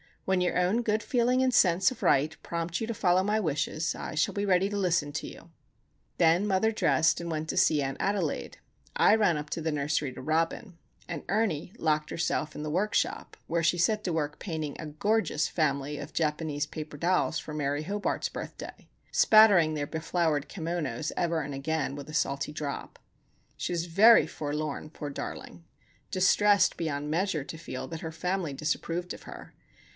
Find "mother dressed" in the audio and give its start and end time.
6.47-7.19